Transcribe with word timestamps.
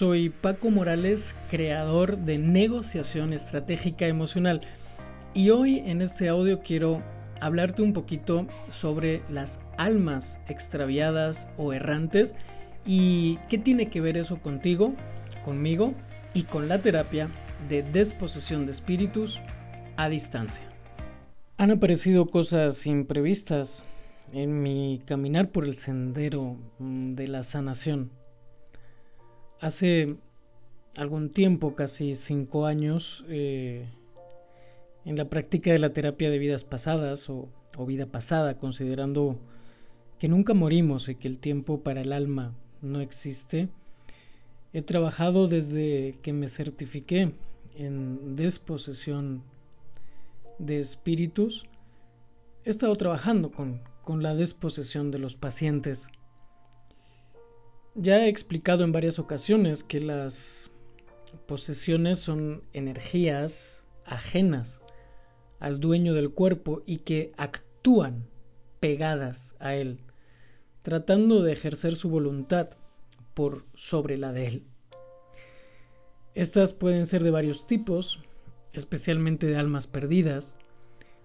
Soy 0.00 0.30
Paco 0.30 0.70
Morales, 0.70 1.36
creador 1.50 2.16
de 2.16 2.38
negociación 2.38 3.34
estratégica 3.34 4.06
emocional. 4.06 4.62
Y 5.34 5.50
hoy 5.50 5.80
en 5.80 6.00
este 6.00 6.30
audio 6.30 6.60
quiero 6.60 7.02
hablarte 7.42 7.82
un 7.82 7.92
poquito 7.92 8.46
sobre 8.70 9.20
las 9.28 9.60
almas 9.76 10.40
extraviadas 10.48 11.50
o 11.58 11.74
errantes 11.74 12.34
y 12.86 13.36
qué 13.50 13.58
tiene 13.58 13.90
que 13.90 14.00
ver 14.00 14.16
eso 14.16 14.40
contigo, 14.40 14.94
conmigo 15.44 15.92
y 16.32 16.44
con 16.44 16.66
la 16.66 16.80
terapia 16.80 17.28
de 17.68 17.82
desposesión 17.82 18.64
de 18.64 18.72
espíritus 18.72 19.38
a 19.98 20.08
distancia. 20.08 20.64
Han 21.58 21.72
aparecido 21.72 22.24
cosas 22.24 22.86
imprevistas 22.86 23.84
en 24.32 24.62
mi 24.62 25.02
caminar 25.04 25.50
por 25.50 25.66
el 25.66 25.74
sendero 25.74 26.56
mm, 26.78 27.16
de 27.16 27.28
la 27.28 27.42
sanación. 27.42 28.18
Hace 29.60 30.16
algún 30.96 31.28
tiempo, 31.28 31.74
casi 31.74 32.14
cinco 32.14 32.64
años, 32.64 33.24
eh, 33.28 33.84
en 35.04 35.16
la 35.16 35.26
práctica 35.26 35.70
de 35.70 35.78
la 35.78 35.92
terapia 35.92 36.30
de 36.30 36.38
vidas 36.38 36.64
pasadas 36.64 37.28
o, 37.28 37.48
o 37.76 37.84
vida 37.84 38.06
pasada, 38.06 38.56
considerando 38.56 39.38
que 40.18 40.28
nunca 40.28 40.54
morimos 40.54 41.10
y 41.10 41.14
que 41.14 41.28
el 41.28 41.38
tiempo 41.38 41.82
para 41.82 42.00
el 42.00 42.12
alma 42.12 42.54
no 42.80 43.00
existe, 43.00 43.68
he 44.72 44.80
trabajado 44.80 45.46
desde 45.46 46.18
que 46.22 46.32
me 46.32 46.48
certifiqué 46.48 47.32
en 47.74 48.36
desposesión 48.36 49.42
de 50.58 50.80
espíritus. 50.80 51.66
He 52.64 52.70
estado 52.70 52.96
trabajando 52.96 53.50
con, 53.50 53.82
con 54.04 54.22
la 54.22 54.34
desposesión 54.34 55.10
de 55.10 55.18
los 55.18 55.36
pacientes 55.36 56.08
ya 57.94 58.24
he 58.24 58.28
explicado 58.28 58.84
en 58.84 58.92
varias 58.92 59.18
ocasiones 59.18 59.82
que 59.82 60.00
las 60.00 60.70
posesiones 61.46 62.18
son 62.18 62.62
energías 62.72 63.86
ajenas 64.04 64.82
al 65.58 65.80
dueño 65.80 66.14
del 66.14 66.30
cuerpo 66.30 66.82
y 66.86 66.98
que 66.98 67.32
actúan 67.36 68.26
pegadas 68.80 69.56
a 69.58 69.74
él, 69.74 69.98
tratando 70.82 71.42
de 71.42 71.52
ejercer 71.52 71.96
su 71.96 72.08
voluntad 72.08 72.70
por 73.34 73.66
sobre 73.74 74.16
la 74.16 74.32
de 74.32 74.46
él. 74.46 74.64
Estas 76.34 76.72
pueden 76.72 77.06
ser 77.06 77.22
de 77.22 77.30
varios 77.30 77.66
tipos, 77.66 78.20
especialmente 78.72 79.46
de 79.46 79.56
almas 79.56 79.86
perdidas, 79.86 80.56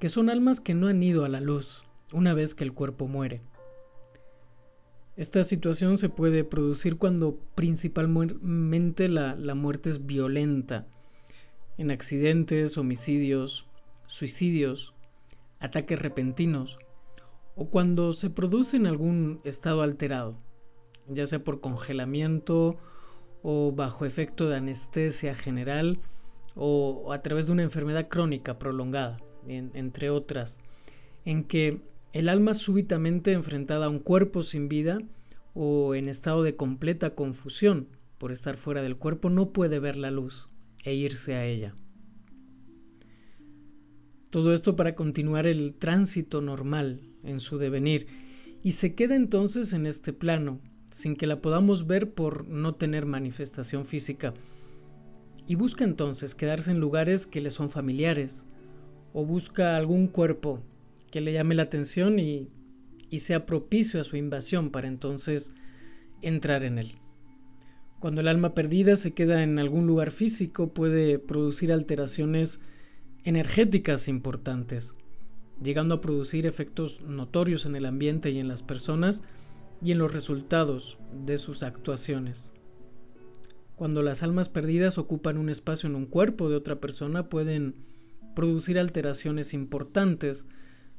que 0.00 0.08
son 0.08 0.28
almas 0.28 0.60
que 0.60 0.74
no 0.74 0.88
han 0.88 1.02
ido 1.02 1.24
a 1.24 1.28
la 1.28 1.40
luz 1.40 1.84
una 2.12 2.34
vez 2.34 2.54
que 2.54 2.64
el 2.64 2.74
cuerpo 2.74 3.06
muere. 3.06 3.42
Esta 5.18 5.42
situación 5.42 5.98
se 5.98 6.08
puede 6.08 6.44
producir 6.44 6.96
cuando 6.96 7.40
principalmente 7.56 9.08
la, 9.08 9.34
muerte 9.56 9.90
es 9.90 10.06
violenta, 10.06 10.86
en 11.76 11.90
accidentes, 11.90 12.78
homicidios, 12.78 13.66
suicidios, 14.06 14.94
ataques 15.58 16.00
repentinos, 16.00 16.78
o 17.56 17.68
cuando 17.68 18.12
se 18.12 18.30
produce 18.30 18.76
en 18.76 18.86
algún 18.86 19.40
estado 19.42 19.82
alterado, 19.82 20.38
ya 21.08 21.26
sea 21.26 21.42
por 21.42 21.60
congelamiento 21.60 22.78
o 23.42 23.72
bajo 23.72 24.04
efecto 24.04 24.48
de 24.48 24.58
anestesia 24.58 25.34
general 25.34 25.98
o, 26.54 27.12
a 27.12 27.22
través 27.22 27.46
de 27.46 27.54
una 27.54 27.64
enfermedad 27.64 28.06
crónica 28.06 28.60
prolongada, 28.60 29.18
entre 29.48 30.10
otras, 30.10 30.60
en 31.24 31.42
que 31.42 31.82
el 32.12 32.28
alma 32.28 32.54
súbitamente 32.54 33.32
enfrentada 33.32 33.86
a 33.86 33.90
un 33.90 33.98
cuerpo 33.98 34.42
sin 34.42 34.68
vida 34.68 34.98
o 35.54 35.94
en 35.94 36.08
estado 36.08 36.42
de 36.42 36.56
completa 36.56 37.14
confusión 37.14 37.88
por 38.18 38.32
estar 38.32 38.56
fuera 38.56 38.82
del 38.82 38.96
cuerpo 38.96 39.30
no 39.30 39.52
puede 39.52 39.78
ver 39.78 39.96
la 39.96 40.10
luz 40.10 40.48
e 40.84 40.94
irse 40.94 41.34
a 41.34 41.44
ella. 41.44 41.74
Todo 44.30 44.52
esto 44.52 44.76
para 44.76 44.94
continuar 44.94 45.46
el 45.46 45.74
tránsito 45.74 46.40
normal 46.40 47.00
en 47.22 47.40
su 47.40 47.58
devenir 47.58 48.06
y 48.62 48.72
se 48.72 48.94
queda 48.94 49.14
entonces 49.14 49.72
en 49.72 49.86
este 49.86 50.12
plano 50.12 50.60
sin 50.90 51.16
que 51.16 51.26
la 51.26 51.40
podamos 51.40 51.86
ver 51.86 52.12
por 52.12 52.46
no 52.48 52.74
tener 52.74 53.06
manifestación 53.06 53.84
física 53.84 54.34
y 55.46 55.54
busca 55.54 55.84
entonces 55.84 56.34
quedarse 56.34 56.70
en 56.70 56.80
lugares 56.80 57.26
que 57.26 57.40
le 57.40 57.50
son 57.50 57.70
familiares 57.70 58.44
o 59.12 59.24
busca 59.24 59.76
algún 59.76 60.08
cuerpo 60.08 60.62
que 61.10 61.20
le 61.20 61.32
llame 61.32 61.54
la 61.54 61.62
atención 61.64 62.18
y, 62.18 62.48
sea 63.18 63.46
propicio 63.46 64.00
a 64.00 64.04
su 64.04 64.16
invasión 64.16 64.70
para 64.70 64.88
entonces 64.88 65.52
entrar 66.22 66.64
en 66.64 66.78
él. 66.78 66.98
Cuando 68.00 68.20
el 68.20 68.28
alma 68.28 68.54
perdida 68.54 68.96
se 68.96 69.12
queda 69.12 69.42
en 69.42 69.58
algún 69.58 69.86
lugar 69.86 70.10
físico 70.10 70.72
puede 70.72 71.18
producir 71.18 71.72
alteraciones 71.72 72.60
energéticas 73.24 74.08
importantes, 74.08 74.94
llegando 75.62 75.96
a 75.96 76.00
producir 76.00 76.46
efectos 76.46 77.00
notorios 77.02 77.66
en 77.66 77.76
el 77.76 77.86
ambiente 77.86 78.30
y 78.30 78.38
en 78.38 78.48
las 78.48 78.62
personas 78.62 79.22
y 79.82 79.92
en 79.92 79.98
los 79.98 80.12
resultados 80.12 80.98
de 81.24 81.38
sus 81.38 81.62
actuaciones. 81.62 82.52
Cuando 83.74 84.02
las 84.02 84.22
almas 84.22 84.48
perdidas 84.48 84.98
ocupan 84.98 85.38
un 85.38 85.48
espacio 85.48 85.88
en 85.88 85.94
un 85.94 86.06
cuerpo 86.06 86.48
de 86.48 86.56
otra 86.56 86.80
persona 86.80 87.28
pueden 87.28 87.74
producir 88.34 88.78
alteraciones 88.78 89.54
importantes 89.54 90.46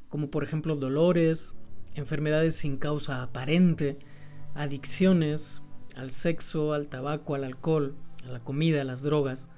como 0.09 0.30
por 0.30 0.44
ejemplo 0.44 0.75
dolores, 0.75 1.53
enfermedades 1.96 2.56
sin 2.56 2.78
causa 2.78 3.22
aparente, 3.22 3.97
adicciones 4.56 5.62
al 5.96 6.09
sexo, 6.09 6.74
al 6.74 6.88
tabaco, 6.88 7.36
al 7.36 7.44
alcohol, 7.44 7.96
a 8.25 8.30
la 8.30 8.40
comida, 8.40 8.81
a 8.81 8.86
las 8.86 9.03
drogas, 9.03 9.50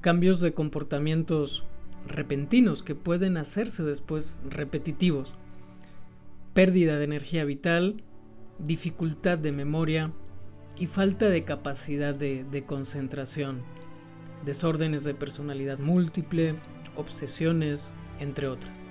cambios 0.00 0.40
de 0.40 0.52
comportamientos 0.52 1.64
repentinos 2.06 2.82
que 2.82 2.94
pueden 2.94 3.36
hacerse 3.36 3.82
después 3.82 4.38
repetitivos, 4.48 5.34
pérdida 6.54 6.98
de 6.98 7.04
energía 7.04 7.44
vital, 7.44 8.02
dificultad 8.58 9.38
de 9.38 9.52
memoria 9.52 10.12
y 10.78 10.86
falta 10.86 11.28
de 11.28 11.44
capacidad 11.44 12.14
de, 12.14 12.44
de 12.44 12.64
concentración, 12.64 13.62
desórdenes 14.44 15.04
de 15.04 15.14
personalidad 15.14 15.78
múltiple, 15.78 16.54
obsesiones, 16.96 17.90
entre 18.20 18.48
otras. 18.48 18.85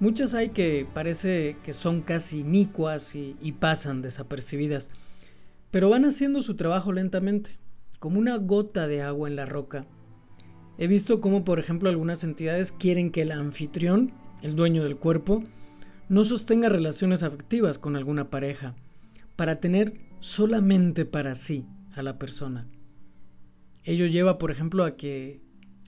Muchas 0.00 0.32
hay 0.32 0.48
que 0.48 0.88
parece 0.94 1.58
que 1.62 1.74
son 1.74 2.00
casi 2.00 2.40
inicuas 2.40 3.14
y, 3.14 3.52
pasan 3.60 4.00
desapercibidas, 4.00 4.88
pero 5.70 5.90
van 5.90 6.06
haciendo 6.06 6.40
su 6.40 6.56
trabajo 6.56 6.90
lentamente, 6.90 7.58
como 7.98 8.18
una 8.18 8.38
gota 8.38 8.86
de 8.86 9.02
agua 9.02 9.28
en 9.28 9.36
la 9.36 9.44
roca. 9.44 9.84
He 10.78 10.86
visto 10.86 11.20
cómo, 11.20 11.44
por 11.44 11.58
ejemplo, 11.58 11.90
algunas 11.90 12.24
entidades 12.24 12.72
quieren 12.72 13.12
que 13.12 13.20
el 13.20 13.30
anfitrión, 13.30 14.14
el 14.40 14.56
dueño 14.56 14.84
del 14.84 14.96
cuerpo, 14.96 15.44
no 16.08 16.24
sostenga 16.24 16.70
relaciones 16.70 17.22
afectivas 17.22 17.78
con 17.78 17.94
alguna 17.94 18.30
pareja, 18.30 18.74
para 19.36 19.56
tener 19.56 20.00
solamente 20.20 21.04
para 21.04 21.34
sí 21.34 21.66
a 21.92 22.02
la 22.02 22.18
persona. 22.18 22.66
Ello 23.84 24.06
lleva, 24.06 24.38
por 24.38 24.50
ejemplo, 24.50 24.84
a 24.84 24.96
que 24.96 25.42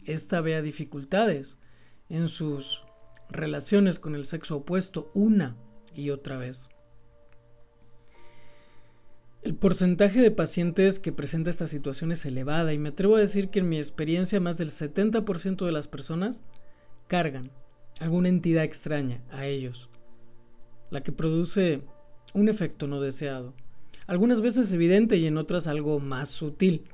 ésta 0.04 0.42
vea 0.42 0.60
dificultades 0.60 1.62
en 2.10 2.28
sus 2.28 2.82
relaciones 3.32 3.98
con 3.98 4.14
el 4.14 4.24
sexo 4.24 4.58
opuesto 4.58 5.10
una 5.14 5.56
y 5.94 6.10
otra 6.10 6.36
vez. 6.36 6.68
El 9.42 9.56
porcentaje 9.56 10.20
de 10.20 10.30
pacientes 10.30 11.00
que 11.00 11.10
presenta 11.10 11.50
esta 11.50 11.66
situación 11.66 12.12
es 12.12 12.24
elevada 12.24 12.72
y 12.72 12.78
me 12.78 12.90
atrevo 12.90 13.16
a 13.16 13.20
decir 13.20 13.48
que 13.48 13.58
en 13.58 13.68
mi 13.68 13.76
experiencia 13.76 14.38
más 14.38 14.56
del 14.56 14.68
70% 14.68 15.66
de 15.66 15.72
las 15.72 15.88
personas 15.88 16.42
cargan 17.08 17.50
alguna 17.98 18.28
entidad 18.28 18.62
extraña 18.62 19.20
a 19.30 19.46
ellos, 19.46 19.88
la 20.90 21.02
que 21.02 21.10
produce 21.10 21.82
un 22.34 22.48
efecto 22.48 22.86
no 22.86 23.00
deseado, 23.00 23.52
algunas 24.06 24.40
veces 24.40 24.72
evidente 24.72 25.16
y 25.16 25.26
en 25.26 25.36
otras 25.36 25.66
algo 25.66 25.98
más 25.98 26.28
sutil. 26.28 26.84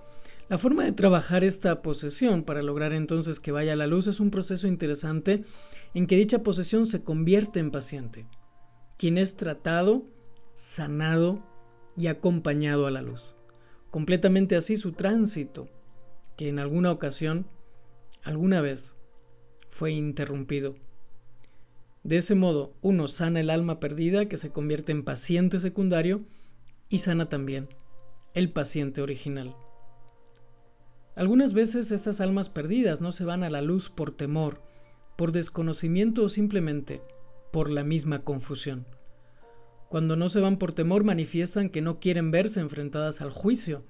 La 0.48 0.56
forma 0.56 0.84
de 0.84 0.92
trabajar 0.92 1.44
esta 1.44 1.82
posesión 1.82 2.42
para 2.42 2.62
lograr 2.62 2.94
entonces 2.94 3.38
que 3.38 3.52
vaya 3.52 3.74
a 3.74 3.76
la 3.76 3.86
luz 3.86 4.06
es 4.06 4.18
un 4.18 4.30
proceso 4.30 4.66
interesante 4.66 5.44
en 5.92 6.06
que 6.06 6.16
dicha 6.16 6.42
posesión 6.42 6.86
se 6.86 7.02
convierte 7.02 7.60
en 7.60 7.70
paciente, 7.70 8.26
quien 8.96 9.18
es 9.18 9.36
tratado, 9.36 10.04
sanado 10.54 11.42
y 11.98 12.06
acompañado 12.06 12.86
a 12.86 12.90
la 12.90 13.02
luz. 13.02 13.36
Completamente 13.90 14.56
así 14.56 14.76
su 14.76 14.92
tránsito, 14.92 15.68
que 16.38 16.48
en 16.48 16.58
alguna 16.58 16.92
ocasión, 16.92 17.46
alguna 18.22 18.62
vez, 18.62 18.96
fue 19.68 19.92
interrumpido. 19.92 20.76
De 22.04 22.16
ese 22.16 22.34
modo, 22.34 22.72
uno 22.80 23.06
sana 23.06 23.40
el 23.40 23.50
alma 23.50 23.80
perdida 23.80 24.28
que 24.28 24.38
se 24.38 24.50
convierte 24.50 24.92
en 24.92 25.04
paciente 25.04 25.58
secundario 25.58 26.22
y 26.88 26.98
sana 26.98 27.28
también 27.28 27.68
el 28.32 28.50
paciente 28.50 29.02
original. 29.02 29.54
Algunas 31.18 31.52
veces 31.52 31.90
estas 31.90 32.20
almas 32.20 32.48
perdidas 32.48 33.00
no 33.00 33.10
se 33.10 33.24
van 33.24 33.42
a 33.42 33.50
la 33.50 33.60
luz 33.60 33.90
por 33.90 34.12
temor, 34.12 34.62
por 35.16 35.32
desconocimiento 35.32 36.22
o 36.22 36.28
simplemente 36.28 37.02
por 37.52 37.70
la 37.70 37.82
misma 37.82 38.20
confusión. 38.20 38.86
Cuando 39.88 40.14
no 40.14 40.28
se 40.28 40.38
van 40.38 40.58
por 40.58 40.72
temor 40.72 41.02
manifiestan 41.02 41.70
que 41.70 41.82
no 41.82 41.98
quieren 41.98 42.30
verse 42.30 42.60
enfrentadas 42.60 43.20
al 43.20 43.32
juicio 43.32 43.82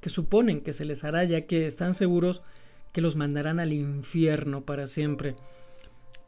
que 0.00 0.08
suponen 0.08 0.60
que 0.60 0.72
se 0.72 0.84
les 0.84 1.04
hará 1.04 1.22
ya 1.22 1.46
que 1.46 1.66
están 1.66 1.94
seguros 1.94 2.42
que 2.92 3.00
los 3.00 3.14
mandarán 3.14 3.60
al 3.60 3.72
infierno 3.72 4.64
para 4.64 4.88
siempre. 4.88 5.36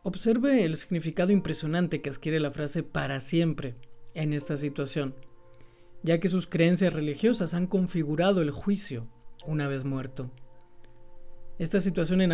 Observe 0.04 0.64
el 0.64 0.76
significado 0.76 1.32
impresionante 1.32 2.00
que 2.00 2.10
adquiere 2.10 2.38
la 2.38 2.52
frase 2.52 2.84
para 2.84 3.18
siempre 3.18 3.74
en 4.14 4.32
esta 4.32 4.56
situación, 4.56 5.16
ya 6.04 6.20
que 6.20 6.28
sus 6.28 6.46
creencias 6.46 6.94
religiosas 6.94 7.54
han 7.54 7.66
configurado 7.66 8.40
el 8.40 8.52
juicio 8.52 9.08
una 9.48 9.66
vez 9.66 9.84
muerto. 9.84 10.30
Esta 11.58 11.78
situación 11.78 12.20
en, 12.20 12.32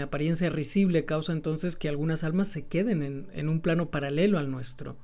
apariencia 0.00 0.48
risible 0.48 1.04
causa 1.04 1.32
entonces 1.32 1.74
que 1.74 1.88
algunas 1.88 2.22
almas 2.22 2.48
se 2.48 2.66
queden 2.66 3.02
en, 3.02 3.26
en 3.32 3.48
un 3.48 3.60
plano 3.60 3.90
paralelo 3.90 4.38
al 4.38 4.50
nuestro, 4.50 4.96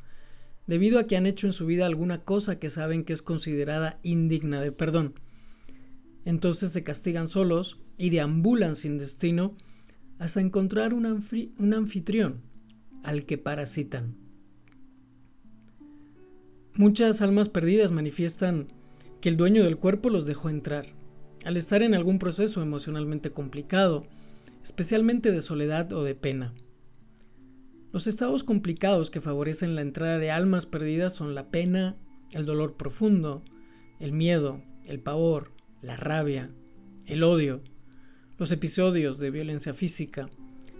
debido 0.66 0.98
a 1.00 1.06
que 1.06 1.16
han 1.16 1.26
hecho 1.26 1.48
en 1.48 1.52
su 1.52 1.66
vida 1.66 1.84
alguna 1.84 2.22
cosa 2.22 2.60
que 2.60 2.70
saben 2.70 3.04
que 3.04 3.12
es 3.12 3.22
considerada 3.22 3.98
indigna 4.02 4.60
de 4.60 4.70
perdón. 4.70 5.14
Entonces 6.24 6.72
se 6.72 6.84
castigan 6.84 7.26
solos 7.26 7.78
y 7.98 8.10
deambulan 8.10 8.76
sin 8.76 8.98
destino 8.98 9.56
hasta 10.18 10.40
encontrar 10.40 10.94
un, 10.94 11.06
un 11.58 11.74
anfitrión 11.74 12.42
al 13.02 13.26
que 13.26 13.38
parasitan. 13.38 14.16
Muchas 16.74 17.22
almas 17.22 17.48
perdidas 17.48 17.90
manifiestan 17.90 18.68
que 19.20 19.28
el 19.28 19.36
dueño 19.36 19.64
del 19.64 19.78
cuerpo 19.78 20.10
los 20.10 20.26
dejó 20.26 20.50
entrar, 20.50 20.95
al 21.46 21.56
estar 21.56 21.84
en 21.84 21.94
algún 21.94 22.18
proceso 22.18 22.60
emocionalmente 22.60 23.30
complicado, 23.30 24.04
especialmente 24.64 25.30
de 25.30 25.40
soledad 25.40 25.92
o 25.92 26.02
de 26.02 26.16
pena. 26.16 26.52
Los 27.92 28.08
estados 28.08 28.42
complicados 28.42 29.10
que 29.10 29.20
favorecen 29.20 29.76
la 29.76 29.82
entrada 29.82 30.18
de 30.18 30.32
almas 30.32 30.66
perdidas 30.66 31.14
son 31.14 31.36
la 31.36 31.52
pena, 31.52 31.94
el 32.32 32.46
dolor 32.46 32.76
profundo, 32.76 33.44
el 34.00 34.10
miedo, 34.10 34.60
el 34.88 34.98
pavor, 34.98 35.52
la 35.82 35.96
rabia, 35.96 36.50
el 37.06 37.22
odio, 37.22 37.62
los 38.38 38.50
episodios 38.50 39.18
de 39.18 39.30
violencia 39.30 39.72
física, 39.72 40.28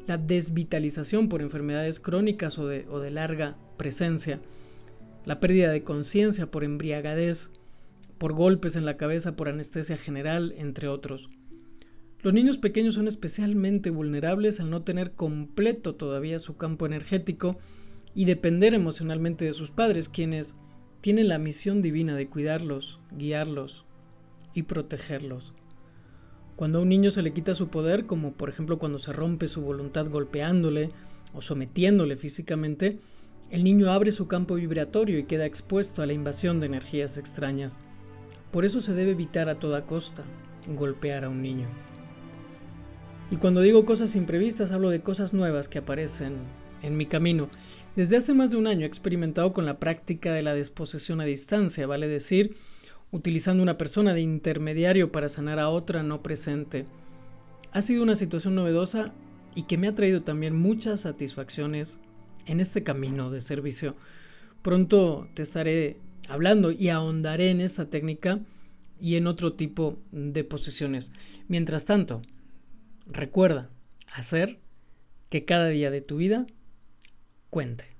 la 0.09 0.19
desvitalización 0.19 1.29
por 1.29 1.43
enfermedades 1.43 2.01
crónicas 2.01 2.59
o 2.59 2.67
de, 2.67 3.11
larga 3.13 3.57
presencia, 3.77 4.41
la 5.27 5.39
pérdida 5.39 5.71
de 5.71 5.85
conciencia 5.85 6.51
por 6.51 6.65
embriagadez, 6.65 7.53
por 8.19 8.33
golpes 8.33 8.77
en 8.77 8.85
la 8.85 8.97
cabeza 8.97 9.37
por 9.37 9.49
anestesia 9.49 9.97
general, 9.97 10.55
entre 10.57 10.89
otros. 10.89 11.31
Los 12.23 12.35
niños 12.35 12.59
pequeños 12.59 12.95
son 12.95 13.09
especialmente 13.09 13.91
vulnerables 13.91 14.59
al 14.61 14.71
no 14.71 14.83
tener 14.83 15.13
completo 15.13 15.95
todavía 15.95 16.39
su 16.39 16.57
campo 16.57 16.87
energético 16.87 17.59
y 18.15 18.25
depender 18.25 18.75
emocionalmente 18.75 19.45
de 19.45 19.53
sus 19.53 19.71
padres, 19.71 20.09
quienes 20.09 20.57
tienen 21.03 21.29
la 21.29 21.39
misión 21.39 21.83
divina 21.83 22.17
de 22.17 22.29
cuidarlos, 22.29 22.99
guiarlos 23.13 23.85
y 24.55 24.63
protegerlos. 24.63 25.53
Cuando 26.57 26.79
a 26.79 26.83
un 26.83 26.89
niño 26.89 27.11
se 27.11 27.23
le 27.23 27.35
quita 27.35 27.55
su 27.55 27.69
poder, 27.69 28.07
como 28.07 28.33
por 28.33 28.49
ejemplo 28.49 28.79
cuando 28.79 28.99
se 28.99 29.13
rompe 29.13 29.47
su 29.47 29.61
voluntad 29.61 30.09
golpeándole 30.09 30.91
o 31.35 31.43
sometiéndole 31.43 32.17
físicamente, 32.17 32.99
el 33.51 33.63
niño 33.63 33.91
abre 33.91 34.11
su 34.11 34.27
campo 34.27 34.55
vibratorio 34.55 35.19
y 35.19 35.25
queda 35.25 35.45
expuesto 35.45 36.03
a 36.03 36.07
la 36.07 36.15
invasión 36.15 36.59
de 36.59 36.67
energías 36.67 37.19
extrañas. 37.19 37.79
Por 38.51 38.65
eso 38.65 38.81
se 38.81 38.95
debe 38.95 39.13
evitar 39.13 39.49
a 39.49 39.59
toda 39.59 39.87
costa 39.87 40.25
golpear 40.69 41.25
a 41.25 41.29
un 41.29 41.43
niño. 41.43 41.67
Y 43.31 43.37
cuando 43.37 43.61
digo 43.61 43.85
cosas 43.85 44.15
imprevistas 44.17 44.71
hablo 44.73 44.91
de 44.91 45.01
cosas 45.01 45.35
nuevas 45.35 45.69
que 45.69 45.79
aparecen 45.79 46.37
en 46.83 46.97
mi 46.97 47.07
camino. 47.07 47.49
Desde 47.97 48.17
hace 48.17 48.35
más 48.35 48.51
de 48.51 48.57
un 48.57 48.67
año 48.67 48.85
he 48.85 48.89
experimentado 48.89 49.53
con 49.53 49.67
la 49.67 49.79
práctica 49.79 50.33
de 50.33 50.43
la 50.43 50.55
disposición 50.55 51.21
a 51.21 51.25
distancia, 51.25 51.87
vale 51.87 52.09
decir, 52.09 52.57
utilizando 53.11 53.63
una 53.63 53.79
persona 53.79 54.15
de 54.15 54.21
intermediario 54.21 55.11
para 55.11 55.29
sanar 55.29 55.59
a 55.59 55.71
otra 55.71 56.03
no 56.03 56.23
presente. 56.23 56.87
Ha 57.73 57.83
sido 57.83 58.03
una 58.03 58.15
situación 58.15 58.55
novedosa 58.55 59.13
y 59.55 59.63
que 59.65 59.79
me 59.79 59.89
ha 59.89 59.95
traído 59.95 60.23
también 60.23 60.55
muchas 60.55 61.01
satisfacciones 61.01 61.99
en 62.47 62.61
este 62.61 62.83
camino 62.83 63.31
de 63.31 63.41
servicio. 63.41 63.97
Pronto 64.63 65.29
te 65.35 65.43
estaré 65.43 65.99
hablando 66.29 66.71
y 66.71 66.89
ahondaré 66.89 67.51
en 67.51 67.61
esta 67.61 67.91
técnica 67.91 68.41
y 69.01 69.17
en 69.17 69.27
otro 69.27 69.55
tipo 69.55 69.99
de 70.13 70.45
posiciones. 70.45 71.13
Mientras 71.49 71.85
tanto, 71.85 72.23
recuerda 73.07 73.71
hacer 74.13 74.59
que 75.29 75.45
cada 75.45 75.69
día 75.69 75.91
de 75.91 76.01
tu 76.01 76.17
vida 76.17 76.47
cuente. 77.51 77.96